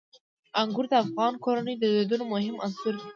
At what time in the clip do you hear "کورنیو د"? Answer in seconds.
1.43-1.85